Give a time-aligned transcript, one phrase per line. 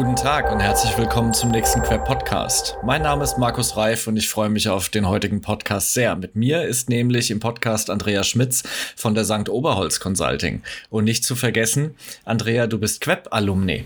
[0.00, 2.78] Guten Tag und herzlich willkommen zum nächsten Quer Podcast.
[2.82, 6.16] Mein Name ist Markus Reif und ich freue mich auf den heutigen Podcast sehr.
[6.16, 8.62] Mit mir ist nämlich im Podcast Andrea Schmitz
[8.96, 9.50] von der St.
[9.50, 10.62] Oberholz Consulting.
[10.88, 13.84] Und nicht zu vergessen, Andrea, du bist Queb-Alumni.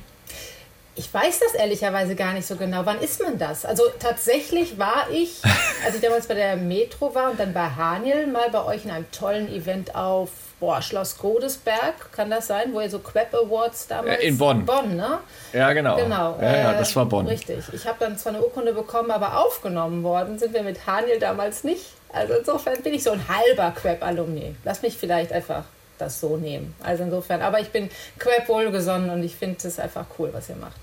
[0.96, 2.82] Ich weiß das ehrlicherweise gar nicht so genau.
[2.84, 3.64] Wann ist man das?
[3.64, 5.42] Also tatsächlich war ich,
[5.84, 8.90] als ich damals bei der Metro war und dann bei Haniel, mal bei euch in
[8.90, 10.30] einem tollen Event auf
[10.60, 14.20] boah, Schloss Godesberg, kann das sein, wo ihr so Queb Awards damals...
[14.20, 14.64] Äh, in Bonn.
[14.64, 15.18] Bonn, ne?
[15.52, 15.96] Ja, genau.
[15.96, 16.38] Genau.
[16.40, 17.26] Ja, ja, das war Bonn.
[17.26, 17.58] Richtig.
[17.72, 21.64] Ich habe dann zwar eine Urkunde bekommen, aber aufgenommen worden sind wir mit Haniel damals
[21.64, 21.84] nicht.
[22.12, 24.54] Also insofern bin ich so ein halber Queb-Alumni.
[24.64, 25.64] Lass mich vielleicht einfach
[25.98, 26.74] das so nehmen.
[26.82, 30.56] Also insofern, aber ich bin Queb wohlgesonnen und ich finde es einfach cool, was ihr
[30.56, 30.76] macht.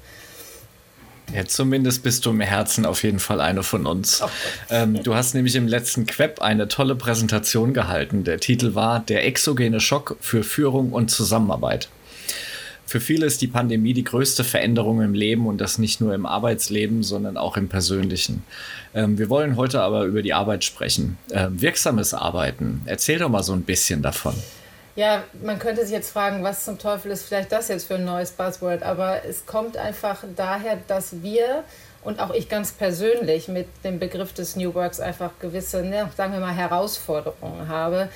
[1.34, 4.24] Ja, zumindest bist du im Herzen auf jeden Fall eine von uns.
[4.70, 8.24] Ähm, du hast nämlich im letzten Queb eine tolle Präsentation gehalten.
[8.24, 11.90] Der Titel war Der exogene Schock für Führung und Zusammenarbeit.
[12.86, 16.26] Für viele ist die Pandemie die größte Veränderung im Leben und das nicht nur im
[16.26, 18.44] Arbeitsleben, sondern auch im persönlichen.
[18.94, 21.18] Ähm, wir wollen heute aber über die Arbeit sprechen.
[21.32, 22.82] Ähm, wirksames Arbeiten.
[22.84, 24.34] Erzähl doch mal so ein bisschen davon.
[25.02, 28.06] Ja, man könnte sich jetzt fragen, was zum Teufel ist vielleicht das jetzt für ein
[28.06, 31.64] neues Buzzword, aber es kommt einfach daher, dass wir
[32.04, 36.34] und auch ich ganz persönlich mit dem Begriff des New Works einfach gewisse, ne, sagen
[36.34, 38.10] wir mal, Herausforderungen habe,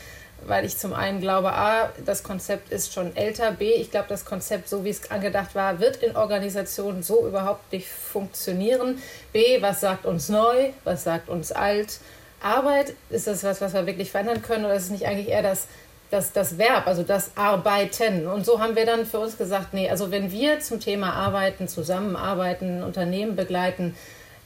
[0.46, 4.24] weil ich zum einen glaube, a, das Konzept ist schon älter, b, ich glaube, das
[4.24, 9.02] Konzept, so wie es angedacht war, wird in Organisationen so überhaupt nicht funktionieren.
[9.34, 11.98] B, was sagt uns neu, was sagt uns alt?
[12.44, 15.42] Arbeit, ist das was, was wir wirklich verändern können oder ist es nicht eigentlich eher
[15.42, 15.68] das
[16.16, 18.26] das, das Verb, also das Arbeiten.
[18.26, 21.68] Und so haben wir dann für uns gesagt, nee, also wenn wir zum Thema Arbeiten,
[21.68, 23.96] zusammenarbeiten, Unternehmen begleiten,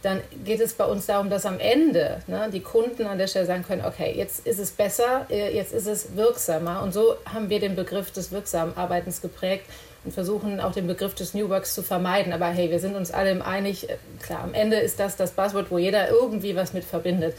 [0.01, 3.45] dann geht es bei uns darum, dass am Ende ne, die Kunden an der Stelle
[3.45, 6.81] sagen können, okay, jetzt ist es besser, äh, jetzt ist es wirksamer.
[6.81, 9.65] Und so haben wir den Begriff des wirksamen Arbeitens geprägt
[10.05, 12.31] und versuchen auch den Begriff des New Works zu vermeiden.
[12.31, 15.69] Aber hey, wir sind uns alle einig, äh, klar, am Ende ist das das Buzzword,
[15.69, 17.35] wo jeder irgendwie was mit verbindet.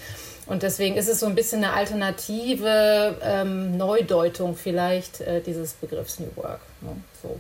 [0.51, 6.19] Und deswegen ist es so ein bisschen eine alternative ähm, Neudeutung vielleicht äh, dieses Begriffs
[6.19, 6.59] New Work.
[6.81, 6.97] Ne?
[7.23, 7.39] So.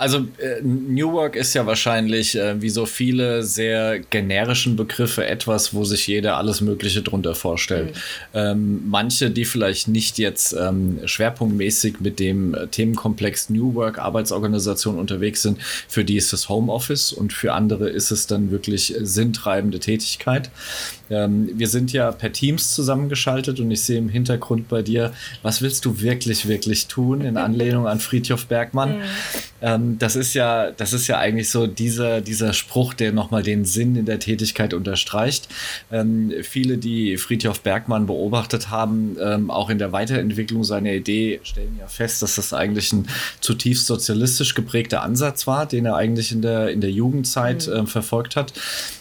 [0.00, 5.74] Also äh, New Work ist ja wahrscheinlich äh, wie so viele sehr generischen Begriffe etwas,
[5.74, 7.90] wo sich jeder alles Mögliche drunter vorstellt.
[7.90, 7.98] Mhm.
[8.32, 14.98] Ähm, manche, die vielleicht nicht jetzt ähm, schwerpunktmäßig mit dem äh, Themenkomplex New Work Arbeitsorganisation
[14.98, 19.80] unterwegs sind, für die ist es Homeoffice und für andere ist es dann wirklich sinntreibende
[19.80, 20.50] Tätigkeit.
[21.10, 25.12] Ähm, wir sind ja per Teams zusammengeschaltet und ich sehe im Hintergrund bei dir,
[25.42, 28.98] was willst du wirklich, wirklich tun in Anlehnung an Friedhof Bergmann?
[28.98, 29.02] Mhm.
[29.98, 33.96] Das ist ja, das ist ja eigentlich so dieser, dieser Spruch, der nochmal den Sinn
[33.96, 35.48] in der Tätigkeit unterstreicht.
[35.90, 41.76] Ähm, viele, die Friedhof Bergmann beobachtet haben, ähm, auch in der Weiterentwicklung seiner Idee, stellen
[41.78, 43.08] ja fest, dass das eigentlich ein
[43.40, 47.72] zutiefst sozialistisch geprägter Ansatz war, den er eigentlich in der, in der Jugendzeit mhm.
[47.72, 48.52] äh, verfolgt hat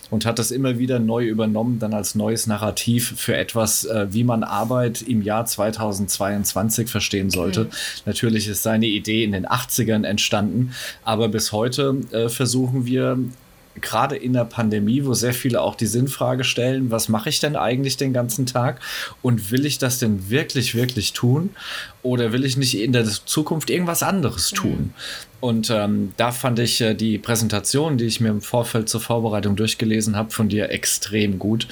[0.09, 4.23] und hat das immer wieder neu übernommen, dann als neues Narrativ für etwas, äh, wie
[4.23, 7.65] man Arbeit im Jahr 2022 verstehen sollte.
[7.65, 7.69] Mhm.
[8.05, 13.17] Natürlich ist seine Idee in den 80ern entstanden, aber bis heute äh, versuchen wir
[13.81, 17.55] gerade in der Pandemie, wo sehr viele auch die Sinnfrage stellen, was mache ich denn
[17.55, 18.81] eigentlich den ganzen Tag
[19.21, 21.51] und will ich das denn wirklich, wirklich tun
[22.01, 24.71] oder will ich nicht in der Zukunft irgendwas anderes tun?
[24.71, 24.93] Mhm.
[25.41, 29.55] Und ähm, da fand ich äh, die Präsentation, die ich mir im Vorfeld zur Vorbereitung
[29.55, 31.67] durchgelesen habe, von dir extrem gut.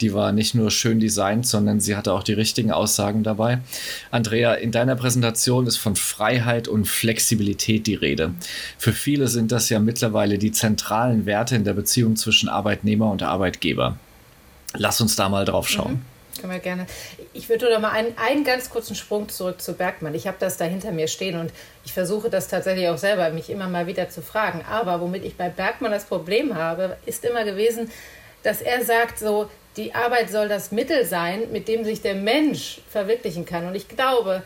[0.00, 3.58] Die war nicht nur schön designt, sondern sie hatte auch die richtigen Aussagen dabei.
[4.10, 8.32] Andrea, in deiner Präsentation ist von Freiheit und Flexibilität die Rede.
[8.78, 13.22] Für viele sind das ja mittlerweile die zentralen Werte in der Beziehung zwischen Arbeitnehmer und
[13.22, 13.98] Arbeitgeber.
[14.74, 15.92] Lass uns da mal drauf schauen.
[15.92, 16.09] Mhm.
[16.38, 16.86] Können wir gerne.
[17.32, 20.14] Ich würde nur mal einen, einen ganz kurzen Sprung zurück zu Bergmann.
[20.14, 21.52] Ich habe das da hinter mir stehen und
[21.84, 24.64] ich versuche das tatsächlich auch selber, mich immer mal wieder zu fragen.
[24.70, 27.90] Aber womit ich bei Bergmann das Problem habe, ist immer gewesen,
[28.42, 32.80] dass er sagt, so, die Arbeit soll das Mittel sein, mit dem sich der Mensch
[32.90, 33.66] verwirklichen kann.
[33.66, 34.42] Und ich glaube,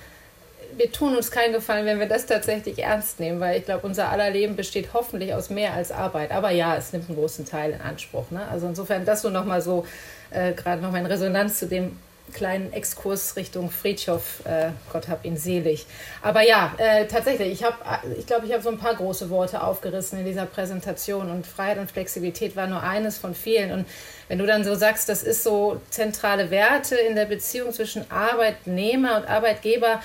[0.76, 4.10] wir tun uns keinen Gefallen, wenn wir das tatsächlich ernst nehmen, weil ich glaube, unser
[4.10, 6.32] aller Leben besteht hoffentlich aus mehr als Arbeit.
[6.32, 8.30] Aber ja, es nimmt einen großen Teil in Anspruch.
[8.30, 8.46] Ne?
[8.50, 9.86] Also insofern das so nochmal so
[10.34, 11.96] äh, gerade noch in Resonanz zu dem
[12.32, 15.86] kleinen Exkurs Richtung Friedhof, äh, Gott hab ihn selig.
[16.22, 17.76] Aber ja, äh, tatsächlich, ich habe,
[18.18, 21.78] ich glaube, ich habe so ein paar große Worte aufgerissen in dieser Präsentation und Freiheit
[21.78, 23.70] und Flexibilität war nur eines von vielen.
[23.70, 23.86] Und
[24.28, 29.18] wenn du dann so sagst, das ist so zentrale Werte in der Beziehung zwischen Arbeitnehmer
[29.18, 30.00] und Arbeitgeber,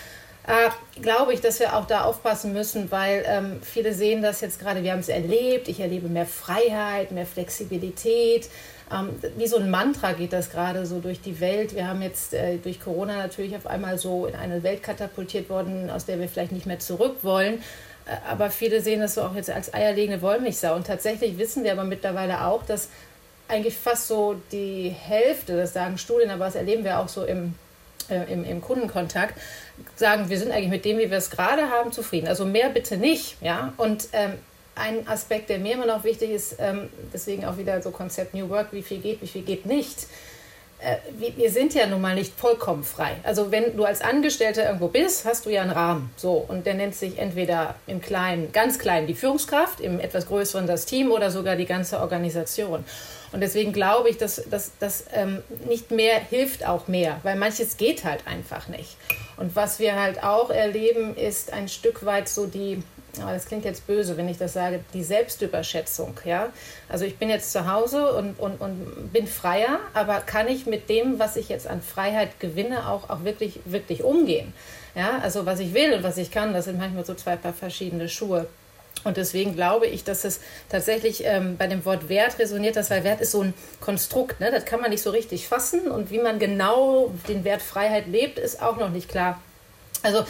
[0.50, 4.60] äh, glaube ich, dass wir auch da aufpassen müssen, weil ähm, viele sehen das jetzt
[4.60, 8.50] gerade, wir haben es erlebt, ich erlebe mehr Freiheit, mehr Flexibilität
[8.92, 11.76] ähm, wie so ein Mantra geht das gerade so durch die Welt.
[11.76, 15.90] Wir haben jetzt äh, durch Corona natürlich auf einmal so in eine Welt katapultiert worden,
[15.90, 17.62] aus der wir vielleicht nicht mehr zurück wollen.
[18.28, 20.76] aber viele sehen das so auch jetzt als eierlegende Wollmilchsau.
[20.76, 22.90] Und tatsächlich wissen wir aber mittlerweile auch, dass
[23.48, 27.54] eigentlich fast so die Hälfte, das sagen Studien, aber das erleben wir auch so im,
[28.10, 29.40] äh, im, im Kundenkontakt,
[29.96, 32.28] sagen, wir sind eigentlich mit dem, wie wir es gerade haben, zufrieden.
[32.28, 33.38] Also mehr bitte nicht.
[33.42, 33.74] Ja?
[33.78, 34.34] Und ähm,
[34.76, 38.50] ein Aspekt, der mir immer noch wichtig ist, ähm, deswegen auch wieder so Konzept New
[38.50, 40.08] Work, wie viel geht, wie viel geht nicht.
[40.80, 40.98] Äh,
[41.36, 43.18] wir sind ja nun mal nicht vollkommen frei.
[43.24, 46.12] Also wenn du als Angestellter irgendwo bist, hast du ja einen Rahmen.
[46.16, 50.68] So, und der nennt sich entweder im Kleinen, ganz Kleinen die Führungskraft, im etwas Größeren
[50.68, 52.86] das Team oder sogar die ganze Organisation.
[53.32, 58.04] Und deswegen glaube ich, dass das ähm, nicht mehr hilft auch mehr, weil manches geht
[58.04, 58.98] halt einfach nicht.
[59.38, 62.84] Und was wir halt auch erleben, ist ein Stück weit so die,
[63.22, 66.20] aber das klingt jetzt böse, wenn ich das sage, die Selbstüberschätzung.
[66.26, 66.50] Ja?
[66.88, 70.90] Also ich bin jetzt zu Hause und, und, und bin freier, aber kann ich mit
[70.90, 74.54] dem, was ich jetzt an Freiheit gewinne, auch, auch wirklich, wirklich umgehen?
[74.96, 75.20] Ja?
[75.22, 78.10] Also was ich will und was ich kann, das sind manchmal so zwei paar verschiedene
[78.10, 78.48] Schuhe.
[79.04, 83.04] Und deswegen glaube ich, dass es tatsächlich ähm, bei dem Wort Wert resoniert, das, weil
[83.04, 84.52] Wert ist so ein Konstrukt, ne?
[84.52, 88.38] das kann man nicht so richtig fassen und wie man genau den Wert Freiheit lebt,
[88.38, 89.40] ist auch noch nicht klar.
[90.04, 90.26] Also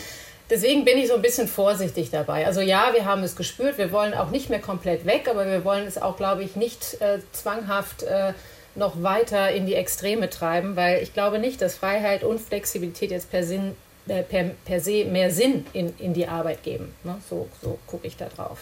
[0.50, 2.45] deswegen bin ich so ein bisschen vorsichtig dabei.
[2.45, 5.65] Also ja, wir haben es gespürt, wir wollen auch nicht mehr komplett weg, aber wir
[5.65, 8.33] wollen es auch, glaube ich, nicht äh, zwanghaft äh,
[8.75, 13.31] noch weiter in die Extreme treiben, weil ich glaube nicht, dass Freiheit und Flexibilität jetzt
[13.31, 13.75] per, Sinn,
[14.15, 16.94] per, per se mehr Sinn in, in die Arbeit geben.
[17.03, 17.15] Ne?
[17.29, 18.59] So, so gucke ich da drauf.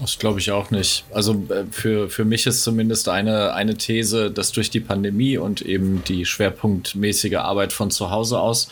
[0.00, 1.04] Das glaube ich auch nicht.
[1.12, 5.62] Also äh, für, für mich ist zumindest eine, eine These, dass durch die Pandemie und
[5.62, 8.68] eben die schwerpunktmäßige Arbeit von zu Hause aus,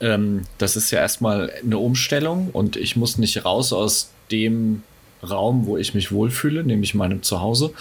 [0.00, 4.82] ähm, das ist ja erstmal eine Umstellung und ich muss nicht raus aus dem
[5.22, 7.72] Raum, wo ich mich wohlfühle, nämlich meinem Zuhause.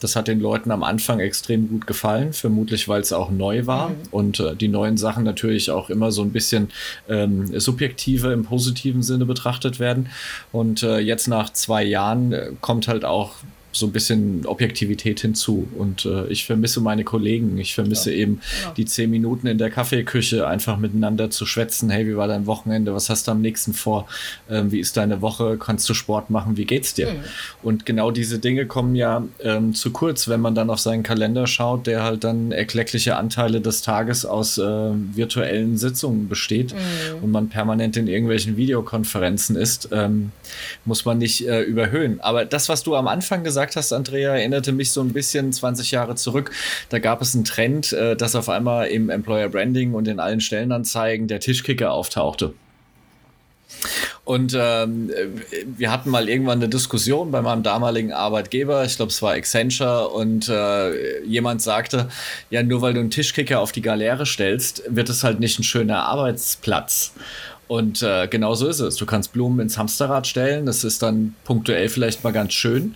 [0.00, 3.90] Das hat den Leuten am Anfang extrem gut gefallen, vermutlich weil es auch neu war
[3.90, 3.96] mhm.
[4.10, 6.70] und äh, die neuen Sachen natürlich auch immer so ein bisschen
[7.08, 10.08] ähm, subjektiver im positiven Sinne betrachtet werden.
[10.52, 13.32] Und äh, jetzt nach zwei Jahren äh, kommt halt auch
[13.72, 15.68] so ein bisschen Objektivität hinzu.
[15.76, 17.58] Und äh, ich vermisse meine Kollegen.
[17.58, 18.18] Ich vermisse ja.
[18.18, 18.72] eben ja.
[18.72, 21.90] die zehn Minuten in der Kaffeeküche, einfach miteinander zu schwätzen.
[21.90, 22.94] Hey, wie war dein Wochenende?
[22.94, 24.08] Was hast du am nächsten vor?
[24.50, 25.58] Ähm, wie ist deine Woche?
[25.58, 26.56] Kannst du Sport machen?
[26.56, 27.12] Wie geht's dir?
[27.12, 27.18] Mhm.
[27.62, 31.46] Und genau diese Dinge kommen ja ähm, zu kurz, wenn man dann auf seinen Kalender
[31.46, 37.24] schaut, der halt dann erkleckliche Anteile des Tages aus äh, virtuellen Sitzungen besteht mhm.
[37.24, 40.32] und man permanent in irgendwelchen Videokonferenzen ist, ähm,
[40.86, 42.20] muss man nicht äh, überhöhen.
[42.20, 45.52] Aber das, was du am Anfang gesagt gesagt hast, Andrea, erinnerte mich so ein bisschen
[45.52, 46.52] 20 Jahre zurück.
[46.90, 50.40] Da gab es einen Trend, äh, dass auf einmal im Employer Branding und in allen
[50.40, 52.54] Stellenanzeigen der Tischkicker auftauchte.
[54.24, 55.10] Und ähm,
[55.76, 60.08] wir hatten mal irgendwann eine Diskussion bei meinem damaligen Arbeitgeber, ich glaube es war Accenture,
[60.08, 62.08] und äh, jemand sagte,
[62.50, 65.64] ja, nur weil du einen Tischkicker auf die Galeere stellst, wird es halt nicht ein
[65.64, 67.12] schöner Arbeitsplatz.
[67.68, 68.96] Und äh, genau so ist es.
[68.96, 72.94] Du kannst Blumen ins Hamsterrad stellen, das ist dann punktuell vielleicht mal ganz schön,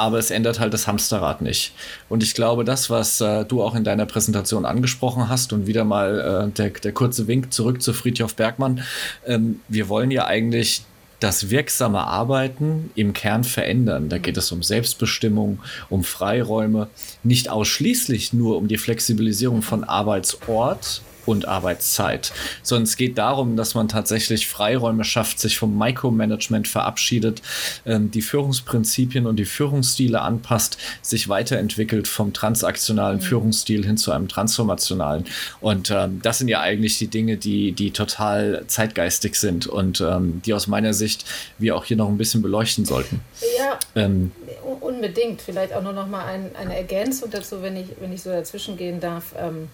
[0.00, 1.72] aber es ändert halt das Hamsterrad nicht.
[2.08, 5.84] Und ich glaube, das, was äh, du auch in deiner Präsentation angesprochen hast und wieder
[5.84, 8.82] mal äh, der, der kurze Wink zurück zu Friedhof Bergmann,
[9.26, 10.82] ähm, wir wollen ja eigentlich
[11.20, 14.08] das wirksame Arbeiten im Kern verändern.
[14.08, 15.58] Da geht es um Selbstbestimmung,
[15.90, 16.88] um Freiräume,
[17.22, 23.74] nicht ausschließlich nur um die Flexibilisierung von Arbeitsort und Arbeitszeit, sondern es geht darum, dass
[23.74, 27.42] man tatsächlich Freiräume schafft, sich vom Micromanagement verabschiedet,
[27.86, 33.22] ähm, die Führungsprinzipien und die Führungsstile anpasst, sich weiterentwickelt vom transaktionalen mhm.
[33.22, 35.24] Führungsstil hin zu einem transformationalen.
[35.60, 40.42] Und ähm, das sind ja eigentlich die Dinge, die, die total zeitgeistig sind und ähm,
[40.44, 41.24] die aus meiner Sicht
[41.58, 43.20] wir auch hier noch ein bisschen beleuchten sollten.
[43.58, 44.32] Ja, ähm,
[44.80, 45.42] unbedingt.
[45.42, 48.76] Vielleicht auch nur noch mal ein, eine Ergänzung dazu, wenn ich, wenn ich so dazwischen
[48.76, 49.34] gehen darf.
[49.38, 49.68] Ähm,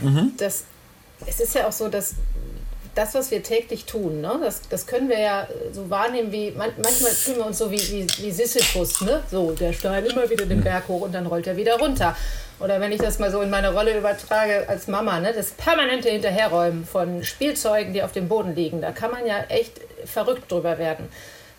[0.00, 0.32] Mhm.
[0.36, 0.64] Das,
[1.26, 2.14] es ist ja auch so, dass
[2.94, 6.70] das, was wir täglich tun, ne, das, das können wir ja so wahrnehmen, wie man,
[6.82, 9.22] manchmal fühlen wir uns so wie, wie, wie Sisyphus, ne?
[9.30, 10.64] So, der steigt immer wieder den mhm.
[10.64, 12.16] Berg hoch und dann rollt er wieder runter.
[12.58, 16.10] Oder wenn ich das mal so in meine Rolle übertrage als Mama, ne, das permanente
[16.10, 20.78] Hinterherräumen von Spielzeugen, die auf dem Boden liegen, da kann man ja echt verrückt drüber
[20.78, 21.08] werden.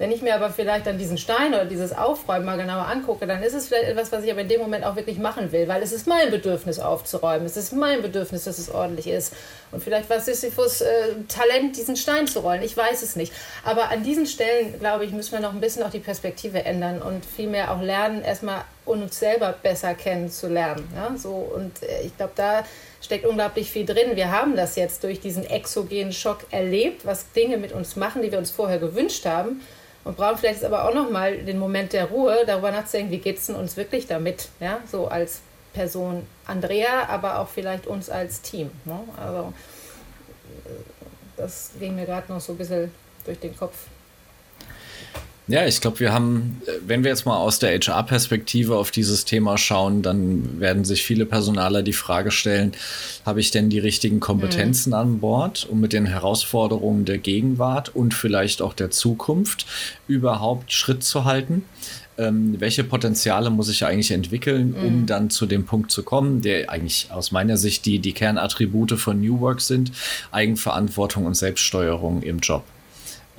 [0.01, 3.43] Wenn ich mir aber vielleicht dann diesen Stein oder dieses Aufräumen mal genauer angucke, dann
[3.43, 5.83] ist es vielleicht etwas, was ich aber in dem Moment auch wirklich machen will, weil
[5.83, 7.45] es ist mein Bedürfnis aufzuräumen.
[7.45, 9.31] Es ist mein Bedürfnis, dass es ordentlich ist.
[9.71, 10.87] Und vielleicht war Sisyphus äh,
[11.27, 12.63] Talent, diesen Stein zu rollen.
[12.63, 13.31] Ich weiß es nicht.
[13.63, 16.99] Aber an diesen Stellen, glaube ich, müssen wir noch ein bisschen auch die Perspektive ändern
[16.99, 20.83] und vielmehr auch lernen, erstmal uns selber besser kennenzulernen.
[20.95, 21.15] Ja?
[21.15, 22.65] So, und äh, ich glaube, da
[23.03, 24.15] steckt unglaublich viel drin.
[24.15, 28.31] Wir haben das jetzt durch diesen exogenen Schock erlebt, was Dinge mit uns machen, die
[28.31, 29.61] wir uns vorher gewünscht haben
[30.03, 33.49] und brauchen vielleicht aber auch nochmal den Moment der Ruhe, darüber nachzudenken, wie geht es
[33.49, 35.41] uns wirklich damit, ja, so als
[35.73, 38.71] Person Andrea, aber auch vielleicht uns als Team.
[38.85, 38.99] Ne?
[39.17, 39.53] Also
[41.37, 42.91] das ging mir gerade noch so ein bisschen
[43.25, 43.75] durch den Kopf.
[45.47, 49.57] Ja, ich glaube, wir haben, wenn wir jetzt mal aus der HR-Perspektive auf dieses Thema
[49.57, 52.73] schauen, dann werden sich viele Personaler die Frage stellen,
[53.25, 54.95] habe ich denn die richtigen Kompetenzen mhm.
[54.95, 59.65] an Bord, um mit den Herausforderungen der Gegenwart und vielleicht auch der Zukunft
[60.07, 61.65] überhaupt Schritt zu halten?
[62.17, 65.05] Ähm, welche Potenziale muss ich eigentlich entwickeln, um mhm.
[65.07, 69.19] dann zu dem Punkt zu kommen, der eigentlich aus meiner Sicht die, die Kernattribute von
[69.19, 69.91] New Work sind,
[70.31, 72.63] Eigenverantwortung und Selbststeuerung im Job.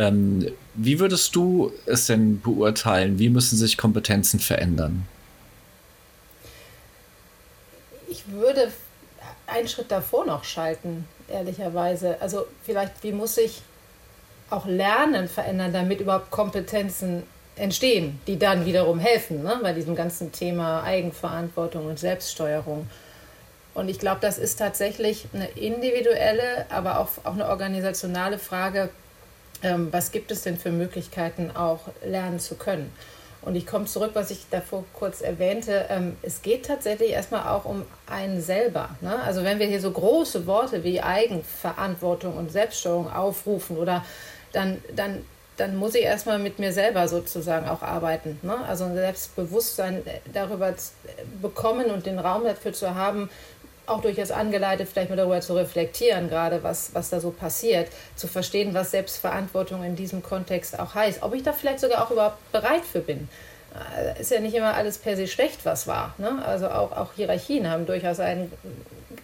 [0.03, 3.21] Ähm, wie würdest du es denn beurteilen?
[3.21, 5.07] Wie müssen sich Kompetenzen verändern?
[8.09, 8.73] Ich würde
[9.47, 12.21] einen Schritt davor noch schalten, ehrlicherweise.
[12.21, 13.63] Also vielleicht, wie muss sich
[14.51, 17.23] auch Lernen verändern, damit überhaupt Kompetenzen
[17.55, 22.91] entstehen, die dann wiederum helfen ne, bei diesem ganzen Thema Eigenverantwortung und Selbststeuerung.
[23.75, 28.91] Und ich glaube, das ist tatsächlich eine individuelle, aber auch, auch eine organisationale Frage,
[29.63, 32.93] ähm, was gibt es denn für Möglichkeiten auch lernen zu können.
[33.43, 35.87] Und ich komme zurück, was ich davor kurz erwähnte.
[35.89, 38.91] Ähm, es geht tatsächlich erstmal auch um einen selber.
[39.01, 39.21] Ne?
[39.21, 44.05] Also wenn wir hier so große Worte wie Eigenverantwortung und Selbststeuerung aufrufen oder
[44.53, 45.25] dann, dann,
[45.57, 48.39] dann muss ich erstmal mit mir selber sozusagen auch arbeiten.
[48.43, 48.57] Ne?
[48.69, 50.03] Also ein Selbstbewusstsein
[50.33, 50.73] darüber
[51.41, 53.29] bekommen und den Raum dafür zu haben,
[53.87, 58.29] auch durchaus angeleitet, vielleicht mal darüber zu reflektieren, gerade was, was da so passiert, zu
[58.29, 61.23] verstehen, was Selbstverantwortung in diesem Kontext auch heißt.
[61.23, 63.29] Ob ich da vielleicht sogar auch überhaupt bereit für bin.
[63.75, 66.15] Äh, ist ja nicht immer alles per se schlecht, was war.
[66.19, 66.45] Ne?
[66.45, 68.53] Also auch, auch Hierarchien haben durchaus einen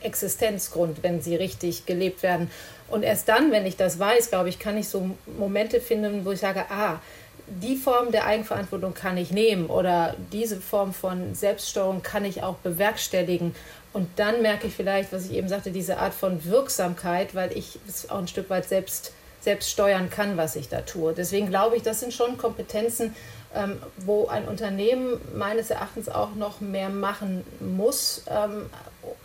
[0.01, 2.51] Existenzgrund, wenn sie richtig gelebt werden.
[2.89, 6.33] Und erst dann, wenn ich das weiß, glaube ich, kann ich so Momente finden, wo
[6.33, 7.01] ich sage, ah,
[7.47, 12.57] die Form der Eigenverantwortung kann ich nehmen oder diese Form von Selbststeuerung kann ich auch
[12.57, 13.55] bewerkstelligen
[13.99, 17.81] und dann merke ich vielleicht, was ich eben sagte, diese Art von Wirksamkeit, weil ich
[17.89, 21.13] es auch ein Stück weit selbst, selbst steuern kann, was ich da tue.
[21.15, 23.17] Deswegen glaube ich, das sind schon Kompetenzen,
[23.57, 28.67] ähm, wo ein Unternehmen meines Erachtens auch noch mehr machen muss, ähm,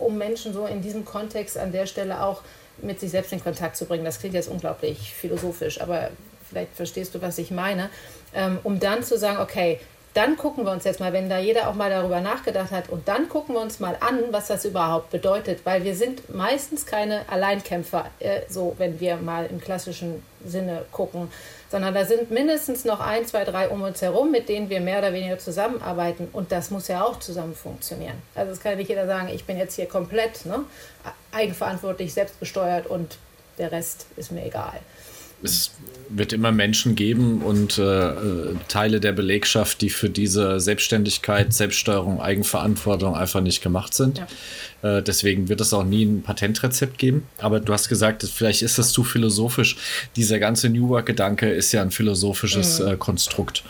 [0.00, 2.42] um Menschen so in diesem Kontext an der Stelle auch
[2.78, 4.04] mit sich selbst in Kontakt zu bringen.
[4.04, 6.10] Das klingt jetzt unglaublich philosophisch, aber
[6.48, 7.90] vielleicht verstehst du, was ich meine.
[8.34, 9.78] Ähm, um dann zu sagen, okay,
[10.14, 13.08] dann gucken wir uns jetzt mal, wenn da jeder auch mal darüber nachgedacht hat, und
[13.08, 17.28] dann gucken wir uns mal an, was das überhaupt bedeutet, weil wir sind meistens keine
[17.28, 21.30] Alleinkämpfer, äh, so wenn wir mal im klassischen Sinne gucken,
[21.68, 25.00] sondern da sind mindestens noch ein, zwei, drei um uns herum, mit denen wir mehr
[25.00, 28.22] oder weniger zusammenarbeiten und das muss ja auch zusammen funktionieren.
[28.36, 30.60] Also es kann ja nicht jeder sagen, ich bin jetzt hier komplett ne,
[31.32, 33.18] eigenverantwortlich, selbstgesteuert und
[33.58, 34.78] der Rest ist mir egal
[35.44, 35.72] es
[36.08, 38.12] wird immer Menschen geben und äh,
[38.68, 44.18] Teile der Belegschaft, die für diese Selbstständigkeit, Selbststeuerung, Eigenverantwortung einfach nicht gemacht sind.
[44.82, 44.98] Ja.
[44.98, 47.26] Äh, deswegen wird es auch nie ein Patentrezept geben.
[47.38, 49.76] Aber du hast gesagt, vielleicht ist das zu philosophisch.
[50.16, 52.88] Dieser ganze New Work-Gedanke ist ja ein philosophisches mhm.
[52.88, 53.64] äh, Konstrukt.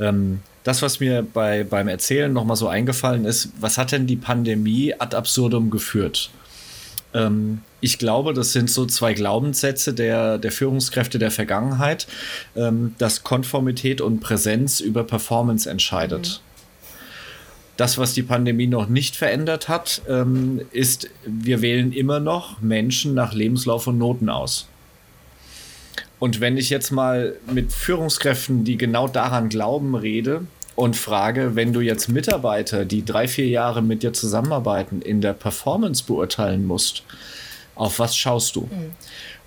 [0.00, 4.16] Ähm, das, was mir bei, beim Erzählen nochmal so eingefallen ist, was hat denn die
[4.16, 6.30] Pandemie ad absurdum geführt?
[7.14, 12.06] Ähm, ich glaube, das sind so zwei Glaubenssätze der, der Führungskräfte der Vergangenheit,
[12.56, 16.40] ähm, dass Konformität und Präsenz über Performance entscheidet.
[16.42, 16.54] Mhm.
[17.76, 23.14] Das, was die Pandemie noch nicht verändert hat, ähm, ist, wir wählen immer noch Menschen
[23.14, 24.68] nach Lebenslauf und Noten aus.
[26.20, 31.72] Und wenn ich jetzt mal mit Führungskräften, die genau daran glauben, rede, und frage, wenn
[31.72, 37.04] du jetzt Mitarbeiter, die drei, vier Jahre mit dir zusammenarbeiten, in der Performance beurteilen musst,
[37.74, 38.62] auf was schaust du?
[38.62, 38.92] Mhm.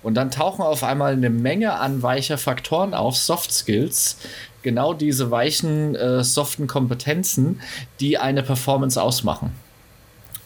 [0.02, 4.18] Und dann tauchen auf einmal eine Menge an weicher Faktoren auf, Soft Skills,
[4.62, 7.60] genau diese weichen, äh, soften Kompetenzen,
[8.00, 9.52] die eine Performance ausmachen.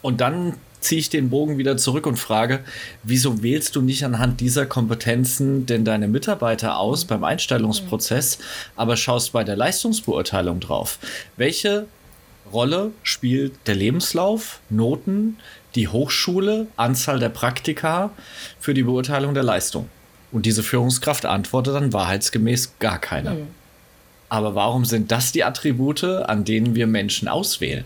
[0.01, 2.61] Und dann ziehe ich den Bogen wieder zurück und frage,
[3.03, 8.39] wieso wählst du nicht anhand dieser Kompetenzen denn deine Mitarbeiter aus beim Einstellungsprozess,
[8.77, 10.99] aber schaust bei der Leistungsbeurteilung drauf?
[11.37, 11.87] Welche
[12.53, 15.39] Rolle spielt der Lebenslauf, Noten,
[15.75, 18.11] die Hochschule, Anzahl der Praktika
[18.61, 19.89] für die Beurteilung der Leistung?
[20.33, 23.31] Und diese Führungskraft antwortet dann wahrheitsgemäß gar keine.
[23.31, 23.47] Mhm.
[24.29, 27.85] Aber warum sind das die Attribute, an denen wir Menschen auswählen?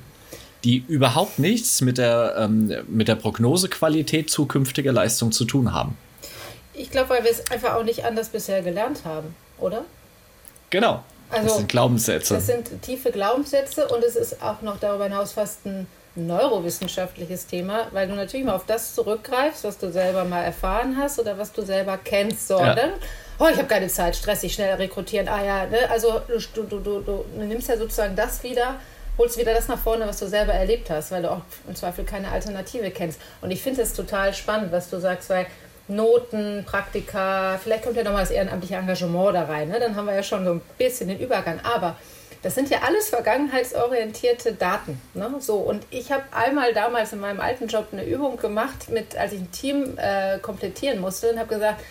[0.66, 5.96] Die überhaupt nichts mit der, ähm, mit der Prognosequalität zukünftiger Leistung zu tun haben.
[6.74, 9.84] Ich glaube, weil wir es einfach auch nicht anders bisher gelernt haben, oder?
[10.70, 11.04] Genau.
[11.30, 12.34] Also, das sind Glaubenssätze.
[12.34, 17.86] Das sind tiefe Glaubenssätze und es ist auch noch darüber hinaus fast ein neurowissenschaftliches Thema,
[17.92, 21.52] weil du natürlich mal auf das zurückgreifst, was du selber mal erfahren hast oder was
[21.52, 22.48] du selber kennst.
[22.48, 22.74] So, ja.
[22.74, 22.90] dann,
[23.38, 25.28] oh, ich habe keine Zeit, stressig, schnell rekrutieren.
[25.28, 25.88] Ah ja, ne?
[25.90, 26.22] also
[26.54, 28.80] du, du, du, du nimmst ja sozusagen das wieder,
[29.18, 32.04] holst wieder das nach vorne, was du selber erlebt hast, weil du auch im Zweifel
[32.04, 33.20] keine Alternative kennst.
[33.40, 35.46] Und ich finde es total spannend, was du sagst, weil
[35.88, 39.68] Noten, Praktika, vielleicht kommt ja nochmal das ehrenamtliche Engagement da rein.
[39.68, 39.78] Ne?
[39.78, 41.60] Dann haben wir ja schon so ein bisschen den Übergang.
[41.62, 41.96] Aber
[42.42, 45.00] das sind ja alles vergangenheitsorientierte Daten.
[45.14, 45.34] Ne?
[45.38, 49.32] So, und ich habe einmal damals in meinem alten Job eine Übung gemacht, mit, als
[49.32, 51.82] ich ein Team äh, komplettieren musste und habe gesagt,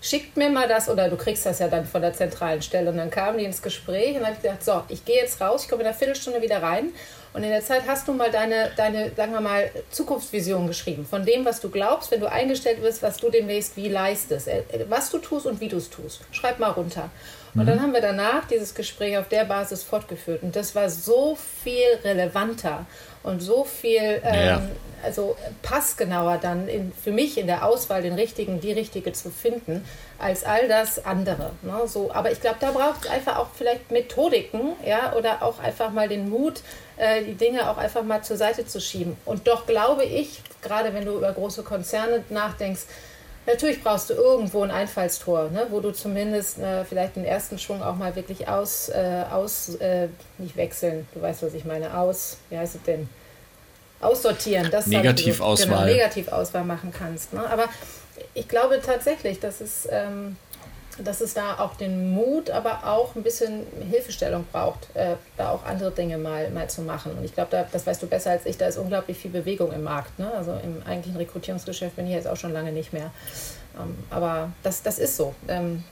[0.00, 2.90] schickt mir mal das, oder du kriegst das ja dann von der zentralen Stelle.
[2.90, 5.64] Und dann kamen die ins Gespräch und habe ich gesagt, so, ich gehe jetzt raus,
[5.64, 6.92] ich komme in einer Viertelstunde wieder rein.
[7.32, 11.06] Und in der Zeit hast du mal deine, deine, sagen wir mal, Zukunftsvision geschrieben.
[11.06, 14.48] Von dem, was du glaubst, wenn du eingestellt wirst, was du demnächst wie leistest.
[14.48, 16.22] Äh, was du tust und wie du es tust.
[16.32, 17.10] Schreib mal runter.
[17.54, 17.66] Und mhm.
[17.66, 20.42] dann haben wir danach dieses Gespräch auf der Basis fortgeführt.
[20.42, 22.86] Und das war so viel relevanter
[23.22, 24.62] und so viel ähm, ja.
[25.02, 29.84] also passgenauer dann in, für mich in der Auswahl den richtigen, die richtige zu finden,
[30.18, 31.50] als all das andere.
[31.62, 31.82] Ne?
[31.86, 35.90] So, aber ich glaube, da braucht es einfach auch vielleicht Methodiken, ja, oder auch einfach
[35.90, 36.62] mal den Mut,
[36.96, 39.16] äh, die Dinge auch einfach mal zur Seite zu schieben.
[39.24, 42.82] Und doch glaube ich, gerade wenn du über große Konzerne nachdenkst,
[43.50, 47.82] Natürlich brauchst du irgendwo ein Einfallstor, ne, wo du zumindest äh, vielleicht den ersten Schwung
[47.82, 52.36] auch mal wirklich aus, äh, aus äh, nicht wechseln, du weißt, was ich meine, aus,
[52.48, 53.08] wie heißt es denn?
[54.00, 55.66] Aussortieren, das Negativauswahl.
[55.66, 57.34] Genau, Negativauswahl machen kannst.
[57.34, 57.42] Ne?
[57.50, 57.64] Aber
[58.34, 60.36] ich glaube tatsächlich, dass es, ähm,
[61.04, 65.64] dass es da auch den Mut, aber auch ein bisschen Hilfestellung braucht, äh, da auch
[65.64, 67.12] andere Dinge mal, mal zu machen.
[67.16, 69.72] Und ich glaube, da, das weißt du besser als ich, da ist unglaublich viel Bewegung
[69.72, 70.18] im Markt.
[70.18, 70.30] Ne?
[70.32, 73.10] Also im eigentlichen Rekrutierungsgeschäft bin ich jetzt auch schon lange nicht mehr.
[73.78, 75.34] Ähm, aber das, das ist so.
[75.48, 75.84] Ähm,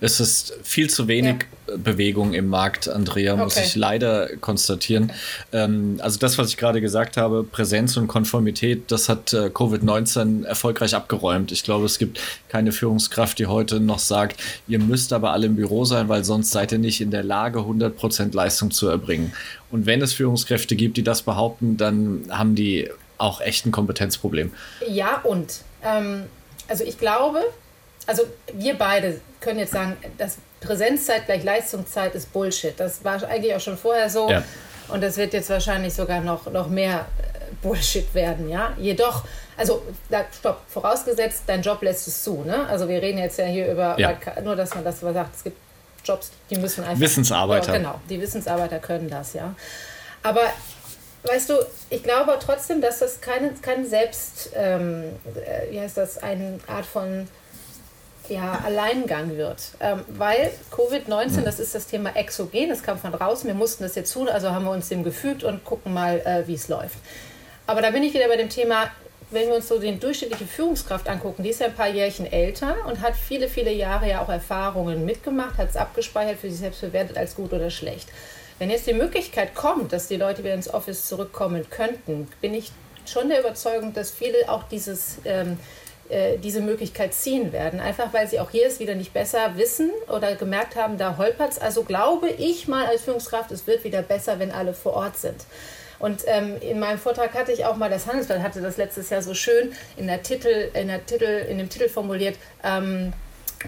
[0.00, 1.76] es ist viel zu wenig ja.
[1.76, 3.42] Bewegung im Markt, Andrea, okay.
[3.42, 5.12] muss ich leider konstatieren.
[5.52, 10.44] Ähm, also das, was ich gerade gesagt habe, Präsenz und Konformität, das hat äh, Covid-19
[10.44, 11.52] erfolgreich abgeräumt.
[11.52, 15.56] Ich glaube, es gibt keine Führungskraft, die heute noch sagt, ihr müsst aber alle im
[15.56, 19.32] Büro sein, weil sonst seid ihr nicht in der Lage, 100% Leistung zu erbringen.
[19.70, 24.52] Und wenn es Führungskräfte gibt, die das behaupten, dann haben die auch echt ein Kompetenzproblem.
[24.88, 26.24] Ja, und ähm,
[26.68, 27.40] also ich glaube,
[28.06, 32.78] also wir beide können jetzt sagen, dass Präsenzzeit gleich Leistungszeit ist Bullshit.
[32.78, 34.30] Das war eigentlich auch schon vorher so.
[34.30, 34.42] Ja.
[34.88, 38.72] Und das wird jetzt wahrscheinlich sogar noch, noch mehr äh, Bullshit werden, ja.
[38.78, 39.24] Jedoch,
[39.56, 42.66] also, da, stopp, vorausgesetzt, dein Job lässt es zu, ne?
[42.68, 44.16] Also wir reden jetzt ja hier über, ja.
[44.44, 45.56] nur dass man das sagt, es gibt
[46.04, 47.00] Jobs, die müssen einfach.
[47.00, 47.72] Wissensarbeiter.
[47.72, 49.54] Ja, genau, die Wissensarbeiter können das, ja.
[50.22, 50.42] Aber
[51.24, 51.54] weißt du,
[51.90, 56.86] ich glaube trotzdem, dass das keine, kein Selbst, ähm, äh, wie heißt das, eine Art
[56.86, 57.28] von
[58.28, 59.62] ja, Alleingang wird.
[59.80, 63.94] Ähm, weil Covid-19, das ist das Thema Exogen, das kam von draußen, wir mussten das
[63.94, 66.98] jetzt tun, also haben wir uns dem gefügt und gucken mal, äh, wie es läuft.
[67.66, 68.90] Aber da bin ich wieder bei dem Thema,
[69.30, 72.76] wenn wir uns so die durchschnittliche Führungskraft angucken, die ist ja ein paar Jährchen älter
[72.86, 76.80] und hat viele, viele Jahre ja auch Erfahrungen mitgemacht, hat es abgespeichert, für sich selbst
[76.80, 78.08] bewertet als gut oder schlecht.
[78.58, 82.70] Wenn jetzt die Möglichkeit kommt, dass die Leute wieder ins Office zurückkommen könnten, bin ich
[83.04, 85.58] schon der Überzeugung, dass viele auch dieses ähm,
[86.08, 87.80] äh, diese Möglichkeit ziehen werden.
[87.80, 91.52] Einfach weil sie auch hier es wieder nicht besser wissen oder gemerkt haben, da holpert
[91.52, 91.58] es.
[91.58, 95.44] Also glaube ich mal als Führungskraft, es wird wieder besser, wenn alle vor Ort sind.
[95.98, 99.22] Und ähm, in meinem Vortrag hatte ich auch mal, das Handelsblatt hatte das letztes Jahr
[99.22, 103.12] so schön in, der Titel, in, der Titel, in dem Titel formuliert, ähm,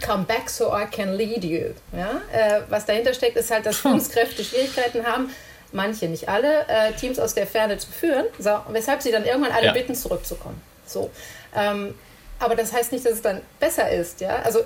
[0.05, 1.71] Come back so I can lead you.
[1.93, 2.21] Ja?
[2.33, 5.31] Äh, was dahinter steckt, ist halt, dass Führungskräfte Schwierigkeiten haben,
[5.73, 9.53] manche, nicht alle, äh, Teams aus der Ferne zu führen, so, weshalb sie dann irgendwann
[9.53, 9.73] alle ja.
[9.73, 10.61] bitten, zurückzukommen.
[10.87, 11.11] So.
[11.57, 11.95] Ähm,
[12.39, 14.41] aber das heißt nicht, dass es dann besser ist, ja.
[14.43, 14.61] Also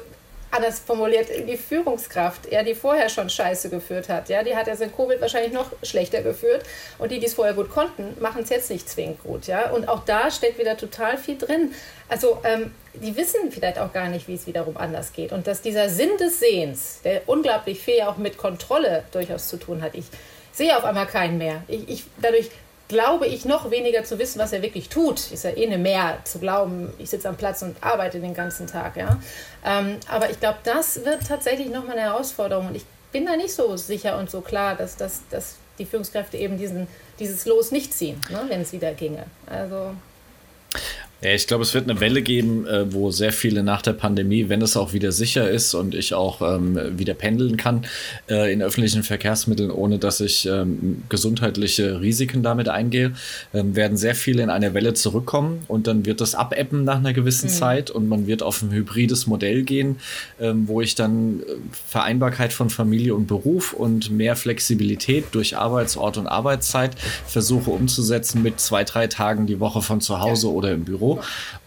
[0.52, 4.74] anders formuliert, die Führungskraft, ja, die vorher schon Scheiße geführt hat, ja, die hat ja
[4.74, 6.62] in Covid wahrscheinlich noch schlechter geführt
[6.98, 9.70] und die, die es vorher gut konnten, machen es jetzt nicht zwingend gut, ja.
[9.70, 11.74] Und auch da steckt wieder total viel drin.
[12.08, 15.62] Also ähm, die wissen vielleicht auch gar nicht, wie es wiederum anders geht und dass
[15.62, 19.94] dieser Sinn des Sehens, der unglaublich viel auch mit Kontrolle durchaus zu tun hat.
[19.94, 20.04] Ich
[20.52, 21.62] sehe auf einmal keinen mehr.
[21.68, 22.50] Ich, ich dadurch
[22.88, 25.30] glaube ich, noch weniger zu wissen, was er wirklich tut.
[25.32, 28.66] Ist ja eh eine mehr zu glauben, ich sitze am Platz und arbeite den ganzen
[28.66, 28.96] Tag.
[28.96, 29.18] Ja?
[29.64, 32.68] Ähm, aber ich glaube, das wird tatsächlich nochmal eine Herausforderung.
[32.68, 36.36] Und ich bin da nicht so sicher und so klar, dass, dass, dass die Führungskräfte
[36.36, 36.86] eben diesen,
[37.18, 39.24] dieses Los nicht ziehen, ne, wenn es wieder ginge.
[39.46, 39.94] Also.
[41.24, 44.48] Ja, ich glaube, es wird eine Welle geben, äh, wo sehr viele nach der Pandemie,
[44.48, 47.86] wenn es auch wieder sicher ist und ich auch ähm, wieder pendeln kann
[48.28, 53.12] äh, in öffentlichen Verkehrsmitteln, ohne dass ich ähm, gesundheitliche Risiken damit eingehe,
[53.54, 57.12] ähm, werden sehr viele in eine Welle zurückkommen und dann wird das abebben nach einer
[57.12, 57.54] gewissen mhm.
[57.54, 59.98] Zeit und man wird auf ein hybrides Modell gehen,
[60.40, 61.44] ähm, wo ich dann äh,
[61.88, 66.96] Vereinbarkeit von Familie und Beruf und mehr Flexibilität durch Arbeitsort und Arbeitszeit
[67.28, 70.52] versuche umzusetzen mit zwei, drei Tagen die Woche von zu Hause ja.
[70.52, 71.11] oder im Büro.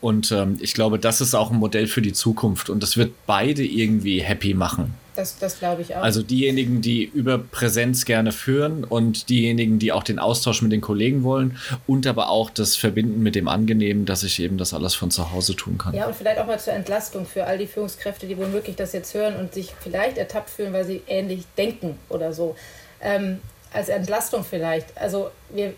[0.02, 3.12] Und ähm, ich glaube, das ist auch ein Modell für die Zukunft und das wird
[3.26, 4.94] beide irgendwie happy machen.
[5.16, 6.02] Das, das glaube ich auch.
[6.02, 10.82] Also diejenigen, die über Präsenz gerne führen und diejenigen, die auch den Austausch mit den
[10.82, 14.94] Kollegen wollen und aber auch das Verbinden mit dem Angenehmen, dass ich eben das alles
[14.94, 15.94] von zu Hause tun kann.
[15.94, 19.14] Ja, und vielleicht auch mal zur Entlastung für all die Führungskräfte, die womöglich das jetzt
[19.14, 22.56] hören und sich vielleicht ertappt fühlen, weil sie ähnlich denken oder so.
[23.02, 23.40] Ähm,
[23.74, 24.98] als Entlastung vielleicht.
[24.98, 25.74] Also wir,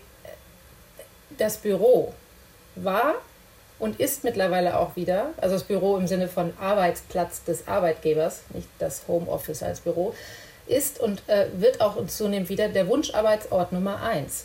[1.36, 2.14] das Büro
[2.76, 3.14] war
[3.78, 8.68] und ist mittlerweile auch wieder, also das Büro im Sinne von Arbeitsplatz des Arbeitgebers, nicht
[8.78, 10.14] das Homeoffice als Büro,
[10.66, 14.44] ist und äh, wird auch zunehmend wieder der Wunscharbeitsort Nummer eins.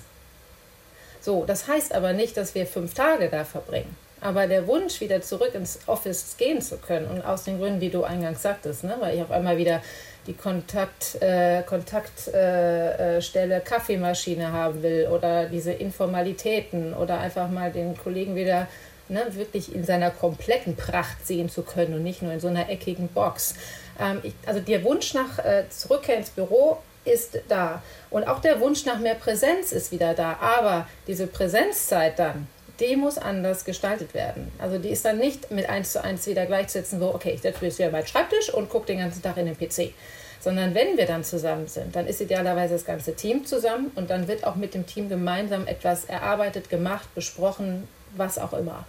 [1.22, 3.96] So, das heißt aber nicht, dass wir fünf Tage da verbringen.
[4.22, 7.90] Aber der Wunsch, wieder zurück ins Office gehen zu können, und aus den Gründen, die
[7.90, 9.82] du eingangs sagtest, ne, weil ich auf einmal wieder
[10.28, 17.72] die Kontakt, äh, Kontaktstelle äh, äh Kaffeemaschine haben will oder diese Informalitäten oder einfach mal
[17.72, 18.68] den Kollegen wieder
[19.10, 22.70] ne, wirklich in seiner kompletten Pracht sehen zu können und nicht nur in so einer
[22.70, 23.56] eckigen Box.
[24.00, 27.82] Ähm, ich, also der Wunsch nach äh, Zurückkehr ins Büro ist da.
[28.10, 30.38] Und auch der Wunsch nach mehr Präsenz ist wieder da.
[30.40, 32.48] Aber diese Präsenzzeit dann,
[32.80, 34.52] die muss anders gestaltet werden.
[34.60, 37.64] Also die ist dann nicht mit eins zu eins wieder gleichzusetzen, wo, okay, ich setze
[37.64, 39.94] mich wieder meinen Schreibtisch und gucke den ganzen Tag in den PC.
[40.40, 44.28] Sondern wenn wir dann zusammen sind, dann ist idealerweise das ganze Team zusammen und dann
[44.28, 48.86] wird auch mit dem Team gemeinsam etwas erarbeitet, gemacht, besprochen, was auch immer.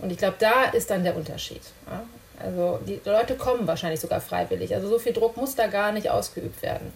[0.00, 1.62] Und ich glaube, da ist dann der Unterschied.
[1.86, 2.04] Ja?
[2.38, 4.74] Also die Leute kommen wahrscheinlich sogar freiwillig.
[4.74, 6.92] Also so viel Druck muss da gar nicht ausgeübt werden.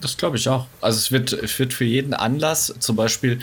[0.00, 0.66] Das glaube ich auch.
[0.80, 3.40] Also es wird, es wird für jeden Anlass, zum Beispiel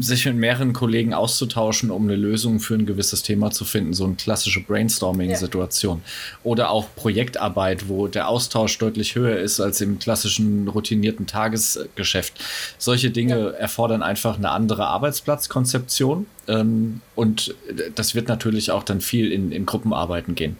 [0.00, 4.04] sich mit mehreren Kollegen auszutauschen, um eine Lösung für ein gewisses Thema zu finden, so
[4.04, 6.02] eine klassische Brainstorming-Situation.
[6.04, 6.38] Ja.
[6.42, 12.34] Oder auch Projektarbeit, wo der Austausch deutlich höher ist als im klassischen routinierten Tagesgeschäft.
[12.78, 13.50] Solche Dinge ja.
[13.50, 16.26] erfordern einfach eine andere Arbeitsplatzkonzeption.
[16.48, 17.54] Ähm, und
[17.94, 20.56] das wird natürlich auch dann viel in, in Gruppenarbeiten gehen.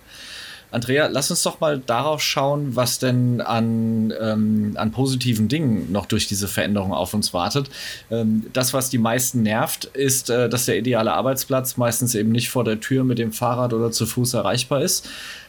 [0.73, 6.07] Andrea, lass uns doch mal darauf schauen, was denn an, ähm, an positiven Dingen noch
[6.07, 7.69] durch diese Veränderung auf uns wartet.
[8.11, 12.49] Ähm, das, was die meisten nervt, ist, äh, dass der ideale Arbeitsplatz meistens eben nicht
[12.49, 15.07] vor der Tür mit dem Fahrrad oder zu Fuß erreichbar ist.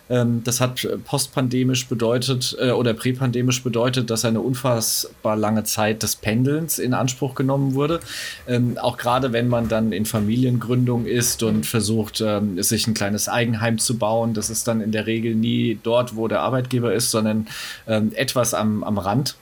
[0.09, 6.15] Ähm, das hat postpandemisch bedeutet äh, oder präpandemisch bedeutet, dass eine unfassbar lange Zeit des
[6.15, 7.99] Pendelns in Anspruch genommen wurde.
[8.47, 13.29] Ähm, auch gerade wenn man dann in Familiengründung ist und versucht, ähm, sich ein kleines
[13.29, 17.11] Eigenheim zu bauen, das ist dann in der Regel nie dort, wo der Arbeitgeber ist,
[17.11, 17.47] sondern
[17.85, 19.35] etwas am, am Rand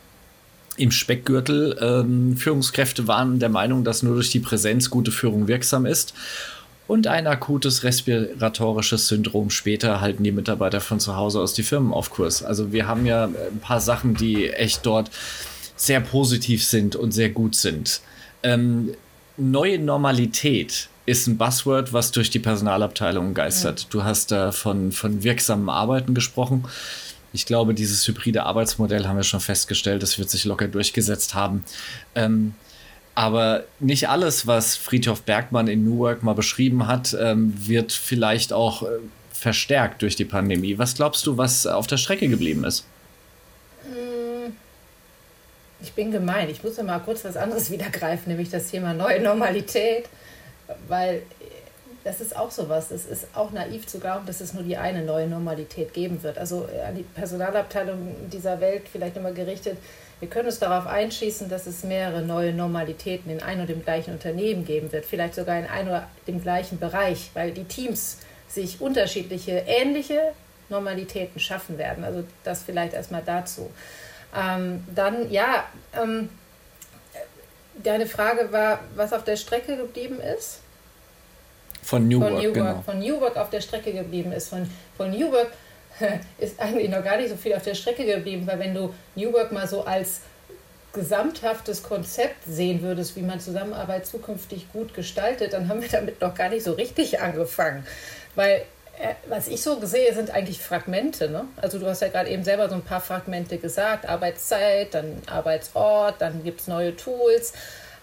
[0.77, 1.77] im Speckgürtel.
[1.81, 6.13] Ähm, Führungskräfte waren der Meinung, dass nur durch die Präsenz gute Führung wirksam ist
[6.91, 11.93] und ein akutes respiratorisches Syndrom später halten die Mitarbeiter von zu Hause aus die Firmen
[11.93, 12.43] auf Kurs.
[12.43, 15.09] Also wir haben ja ein paar Sachen, die echt dort
[15.77, 18.01] sehr positiv sind und sehr gut sind.
[18.43, 18.93] Ähm,
[19.37, 23.85] neue Normalität ist ein Buzzword, was durch die Personalabteilung geistert.
[23.85, 23.91] Mhm.
[23.91, 26.65] Du hast da von, von wirksamen Arbeiten gesprochen.
[27.31, 31.63] Ich glaube, dieses hybride Arbeitsmodell haben wir schon festgestellt, das wird sich locker durchgesetzt haben.
[32.15, 32.53] Ähm,
[33.15, 38.53] aber nicht alles, was Friedhof Bergmann in New Work mal beschrieben hat, ähm, wird vielleicht
[38.53, 38.87] auch äh,
[39.33, 40.77] verstärkt durch die Pandemie.
[40.77, 42.85] Was glaubst du, was auf der Strecke geblieben ist?
[43.83, 44.55] Hm,
[45.81, 46.49] ich bin gemein.
[46.49, 50.05] Ich muss mal kurz was anderes wieder greifen, nämlich das Thema neue Normalität,
[50.87, 51.23] weil
[52.03, 52.91] das ist auch sowas.
[52.91, 56.37] Es ist auch naiv zu glauben, dass es nur die eine neue Normalität geben wird.
[56.37, 59.77] Also äh, an die Personalabteilung dieser Welt vielleicht immer gerichtet
[60.21, 64.13] wir können uns darauf einschießen, dass es mehrere neue Normalitäten in ein und dem gleichen
[64.13, 68.79] Unternehmen geben wird, vielleicht sogar in ein oder dem gleichen Bereich, weil die Teams sich
[68.79, 70.33] unterschiedliche, ähnliche
[70.69, 72.03] Normalitäten schaffen werden.
[72.03, 73.71] Also das vielleicht erstmal dazu.
[74.37, 75.65] Ähm, dann, ja,
[75.99, 76.29] ähm,
[77.83, 80.59] deine Frage war, was auf der Strecke geblieben ist?
[81.81, 82.81] Von New Work, von New Work, genau.
[82.85, 84.49] Von New Work auf der Strecke geblieben ist.
[84.49, 85.51] Von, von New Work
[86.37, 89.31] ist eigentlich noch gar nicht so viel auf der Strecke geblieben, weil wenn du New
[89.33, 90.21] Work mal so als
[90.93, 96.35] gesamthaftes Konzept sehen würdest, wie man Zusammenarbeit zukünftig gut gestaltet, dann haben wir damit noch
[96.35, 97.85] gar nicht so richtig angefangen.
[98.35, 98.65] Weil
[98.99, 101.29] äh, was ich so sehe, sind eigentlich Fragmente.
[101.29, 101.45] Ne?
[101.61, 106.15] Also du hast ja gerade eben selber so ein paar Fragmente gesagt, Arbeitszeit, dann Arbeitsort,
[106.19, 107.53] dann gibt es neue Tools.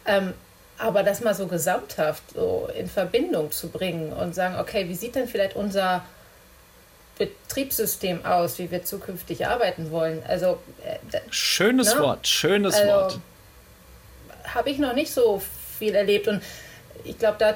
[0.06, 0.32] Ähm,
[0.78, 5.16] aber das mal so gesamthaft so in Verbindung zu bringen und sagen, okay, wie sieht
[5.16, 6.04] denn vielleicht unser
[7.18, 10.22] Betriebssystem aus, wie wir zukünftig arbeiten wollen.
[10.26, 12.00] Also äh, schönes ne?
[12.00, 13.18] Wort, schönes also, Wort.
[14.44, 15.42] Habe ich noch nicht so
[15.78, 16.42] viel erlebt und
[17.04, 17.54] ich glaube, da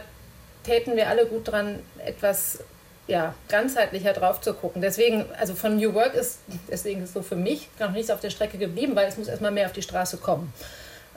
[0.64, 2.60] täten wir alle gut dran, etwas
[3.06, 4.80] ja, ganzheitlicher drauf zu gucken.
[4.80, 6.38] Deswegen, also von New Work ist,
[6.70, 9.50] deswegen ist so für mich noch nichts auf der Strecke geblieben, weil es muss erstmal
[9.50, 10.52] mehr auf die Straße kommen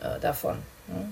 [0.02, 0.58] äh, davon.
[0.88, 1.12] Ne?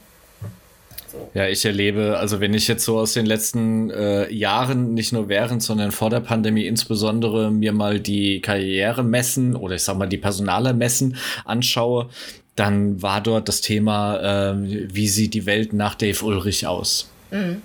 [1.14, 1.30] So.
[1.36, 5.30] Ja, ich erlebe, also wenn ich jetzt so aus den letzten äh, Jahren, nicht nur
[5.30, 10.18] während, sondern vor der Pandemie insbesondere mir mal die Karrieremessen oder ich sag mal die
[10.18, 12.10] Personalermessen anschaue,
[12.56, 14.56] dann war dort das Thema, äh,
[14.92, 17.12] wie sieht die Welt nach Dave Ulrich aus?
[17.30, 17.62] Mhm.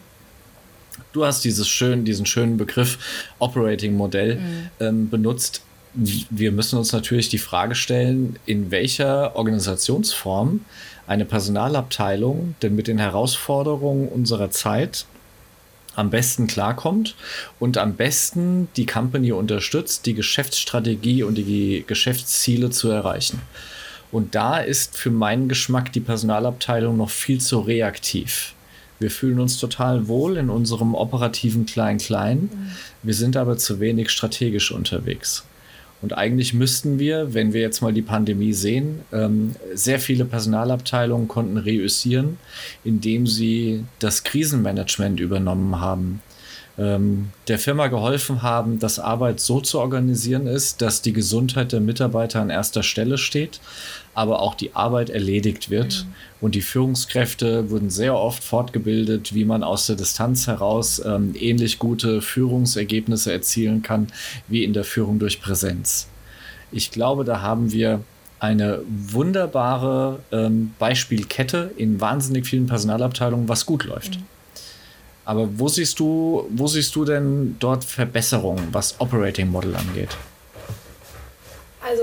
[1.13, 2.99] Du hast dieses schön, diesen schönen Begriff
[3.39, 4.71] Operating Modell mhm.
[4.79, 5.63] ähm, benutzt.
[5.95, 10.61] Wir müssen uns natürlich die Frage stellen, in welcher Organisationsform
[11.09, 15.07] eine Personalabteilung denn mit den Herausforderungen unserer Zeit
[15.97, 17.17] am besten klarkommt
[17.59, 23.43] und am besten die Company unterstützt, die Geschäftsstrategie und die Geschäftsziele zu erreichen.
[24.13, 28.55] Und da ist für meinen Geschmack die Personalabteilung noch viel zu reaktiv.
[29.01, 32.51] Wir fühlen uns total wohl in unserem operativen Klein-Klein.
[32.53, 32.71] Mhm.
[33.03, 35.45] Wir sind aber zu wenig strategisch unterwegs.
[36.01, 41.27] Und eigentlich müssten wir, wenn wir jetzt mal die Pandemie sehen, ähm, sehr viele Personalabteilungen
[41.27, 42.39] konnten reüssieren,
[42.85, 46.23] indem sie das Krisenmanagement übernommen haben.
[46.79, 51.81] Ähm, der Firma geholfen haben, dass Arbeit so zu organisieren ist, dass die Gesundheit der
[51.81, 53.61] Mitarbeiter an erster Stelle steht,
[54.19, 56.05] aber auch die Arbeit erledigt wird.
[56.05, 56.15] Mhm.
[56.41, 61.79] Und die Führungskräfte wurden sehr oft fortgebildet, wie man aus der Distanz heraus ähm, ähnlich
[61.79, 64.09] gute Führungsergebnisse erzielen kann
[64.49, 66.09] wie in der Führung durch Präsenz.
[66.73, 68.01] Ich glaube, da haben wir
[68.41, 74.17] eine wunderbare ähm, Beispielkette in wahnsinnig vielen Personalabteilungen, was gut läuft.
[74.17, 74.25] Mhm.
[75.25, 80.17] Aber wo siehst du, wo siehst du denn dort Verbesserungen, was Operating Model angeht?
[81.81, 82.03] Also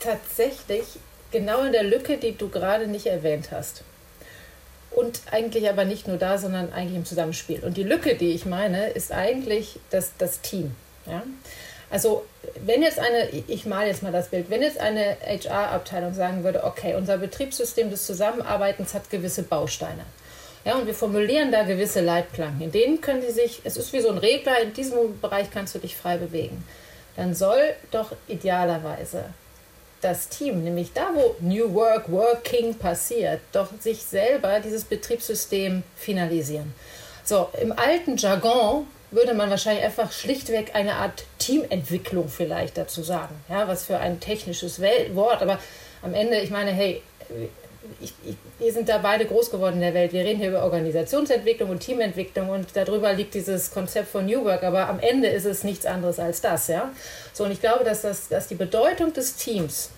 [0.00, 0.84] tatsächlich
[1.30, 3.82] genau in der Lücke, die du gerade nicht erwähnt hast.
[4.90, 7.60] Und eigentlich aber nicht nur da, sondern eigentlich im Zusammenspiel.
[7.60, 10.74] Und die Lücke, die ich meine, ist eigentlich das, das Team.
[11.06, 11.22] Ja?
[11.90, 12.24] Also
[12.64, 16.64] wenn jetzt eine, ich male jetzt mal das Bild, wenn jetzt eine HR-Abteilung sagen würde,
[16.64, 20.04] okay, unser Betriebssystem des Zusammenarbeitens hat gewisse Bausteine.
[20.64, 22.60] Ja, und wir formulieren da gewisse Leitplanken.
[22.60, 25.76] In denen können Sie sich, es ist wie so ein Regler, in diesem Bereich kannst
[25.76, 26.64] du dich frei bewegen.
[27.14, 29.26] Dann soll doch idealerweise
[30.00, 36.74] das Team, nämlich da, wo New Work, Working passiert, doch sich selber dieses Betriebssystem finalisieren.
[37.24, 43.34] So, im alten Jargon würde man wahrscheinlich einfach schlichtweg eine Art Teamentwicklung vielleicht dazu sagen.
[43.48, 45.58] Ja, was für ein technisches Wort, aber
[46.02, 47.02] am Ende, ich meine, hey,
[48.00, 50.12] ich, ich, wir sind da beide groß geworden in der Welt.
[50.12, 54.62] Wir reden hier über Organisationsentwicklung und Teamentwicklung und darüber liegt dieses Konzept von New Work,
[54.62, 56.90] aber am Ende ist es nichts anderes als das, ja.
[57.32, 59.90] So, und ich glaube, dass, das, dass die Bedeutung des Teams,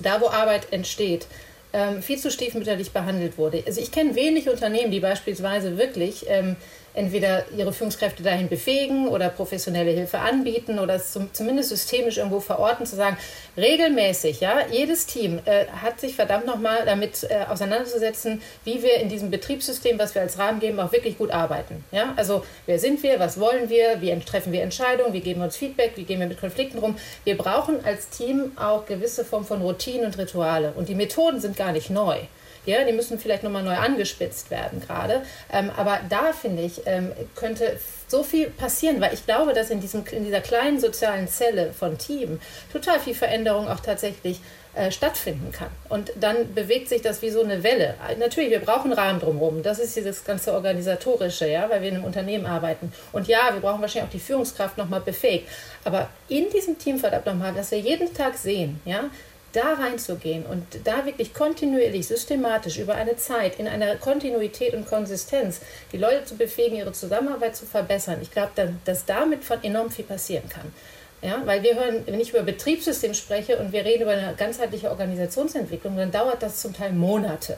[0.00, 1.26] da wo Arbeit entsteht,
[1.72, 3.62] ähm, viel zu stiefmütterlich behandelt wurde.
[3.66, 6.56] Also ich kenne wenig Unternehmen, die beispielsweise wirklich ähm,
[6.98, 12.84] entweder ihre Führungskräfte dahin befähigen oder professionelle Hilfe anbieten oder zum, zumindest systemisch irgendwo verorten,
[12.86, 13.16] zu sagen,
[13.56, 19.08] regelmäßig, ja, jedes Team äh, hat sich verdammt nochmal damit äh, auseinanderzusetzen, wie wir in
[19.08, 21.84] diesem Betriebssystem, was wir als Rahmen geben, auch wirklich gut arbeiten.
[21.92, 22.14] Ja?
[22.16, 25.56] Also wer sind wir, was wollen wir, wie treffen wir Entscheidungen, wie geben wir uns
[25.56, 26.96] Feedback, wie gehen wir mit Konflikten rum.
[27.24, 31.56] Wir brauchen als Team auch gewisse Form von Routinen und Rituale und die Methoden sind
[31.56, 32.18] gar nicht neu.
[32.68, 35.22] Ja, die müssen vielleicht nochmal neu angespitzt werden gerade.
[35.50, 37.78] Ähm, aber da finde ich, ähm, könnte
[38.08, 41.96] so viel passieren, weil ich glaube, dass in, diesem, in dieser kleinen sozialen Zelle von
[41.96, 44.42] Team total viel Veränderung auch tatsächlich
[44.74, 45.70] äh, stattfinden kann.
[45.88, 47.94] Und dann bewegt sich das wie so eine Welle.
[48.18, 49.62] Natürlich, wir brauchen Rahmen drumherum.
[49.62, 52.92] Das ist dieses ganze Organisatorische, ja, weil wir in einem Unternehmen arbeiten.
[53.12, 55.48] Und ja, wir brauchen wahrscheinlich auch die Führungskraft nochmal befähigt.
[55.84, 59.04] Aber in diesem Team verdammt nochmal, dass wir jeden Tag sehen, ja,
[59.52, 65.60] da reinzugehen und da wirklich kontinuierlich, systematisch über eine Zeit in einer Kontinuität und Konsistenz
[65.92, 68.52] die Leute zu befähigen, ihre Zusammenarbeit zu verbessern, ich glaube,
[68.84, 70.72] dass damit von enorm viel passieren kann.
[71.20, 74.88] Ja, weil wir hören, wenn ich über Betriebssystem spreche und wir reden über eine ganzheitliche
[74.88, 77.56] Organisationsentwicklung, dann dauert das zum Teil Monate.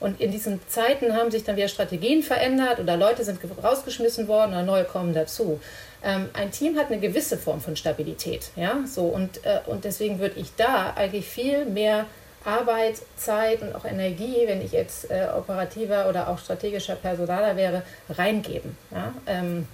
[0.00, 4.52] Und in diesen Zeiten haben sich dann wieder Strategien verändert oder Leute sind rausgeschmissen worden
[4.52, 5.60] oder neue kommen dazu.
[6.04, 8.50] Ähm, ein Team hat eine gewisse Form von Stabilität.
[8.56, 8.80] Ja?
[8.86, 12.06] So, und, äh, und deswegen würde ich da eigentlich viel mehr
[12.44, 17.82] Arbeit, Zeit und auch Energie, wenn ich jetzt äh, operativer oder auch strategischer Personaler wäre,
[18.10, 18.76] reingeben.
[18.90, 19.14] Ja?
[19.26, 19.68] Ähm,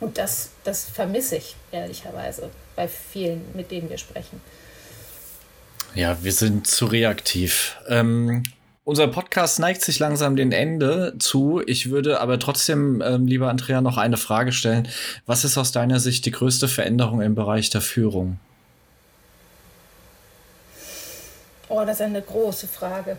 [0.00, 4.40] und das, das vermisse ich ehrlicherweise bei vielen, mit denen wir sprechen.
[5.94, 7.76] Ja, wir sind zu reaktiv.
[7.88, 8.44] Ähm,
[8.90, 11.62] unser Podcast neigt sich langsam dem Ende zu.
[11.64, 14.88] Ich würde aber trotzdem, ähm, lieber Andrea, noch eine Frage stellen.
[15.26, 18.40] Was ist aus deiner Sicht die größte Veränderung im Bereich der Führung?
[21.68, 23.16] Oh, das ist eine große Frage.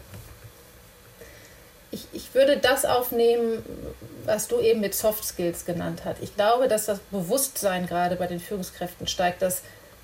[1.89, 3.63] Ich, ich würde das aufnehmen,
[4.25, 6.21] was du eben mit Soft Skills genannt hast.
[6.21, 9.61] Ich glaube, dass das Bewusstsein gerade bei den Führungskräften steigt, dass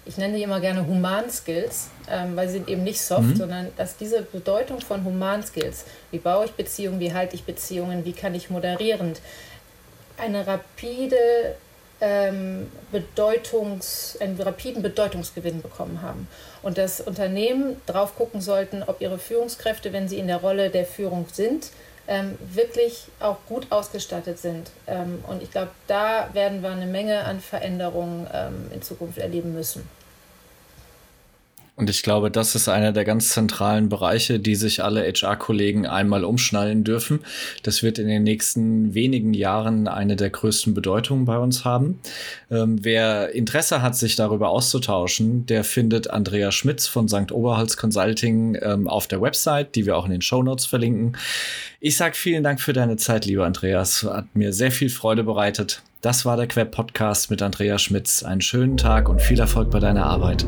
[0.07, 3.35] ich nenne die immer gerne Human-Skills, ähm, weil sie sind eben nicht soft, mhm.
[3.35, 8.13] sondern dass diese Bedeutung von Human-Skills, wie baue ich Beziehungen, wie halte ich Beziehungen, wie
[8.13, 9.21] kann ich moderierend,
[10.17, 11.55] eine rapide
[11.99, 16.27] ähm, Bedeutungs, einen rapiden Bedeutungsgewinn bekommen haben.
[16.61, 20.85] Und dass Unternehmen drauf gucken sollten, ob ihre Führungskräfte, wenn sie in der Rolle der
[20.85, 21.71] Führung sind,
[22.07, 24.71] ähm, wirklich auch gut ausgestattet sind.
[24.87, 29.53] Ähm, und ich glaube, da werden wir eine Menge an Veränderungen ähm, in Zukunft erleben
[29.53, 29.87] müssen.
[31.77, 36.25] Und ich glaube, das ist einer der ganz zentralen Bereiche, die sich alle HR-Kollegen einmal
[36.25, 37.19] umschnallen dürfen.
[37.61, 41.99] Das wird in den nächsten wenigen Jahren eine der größten Bedeutungen bei uns haben.
[42.49, 47.31] Ähm, wer Interesse hat, sich darüber auszutauschen, der findet Andrea Schmitz von St.
[47.31, 51.15] Oberholz Consulting ähm, auf der Website, die wir auch in den Show Notes verlinken.
[51.79, 54.01] Ich sage vielen Dank für deine Zeit, lieber Andreas.
[54.01, 55.83] Hat mir sehr viel Freude bereitet.
[56.01, 58.23] Das war der Queb Podcast mit Andrea Schmitz.
[58.23, 60.47] Einen schönen Tag und viel Erfolg bei deiner Arbeit.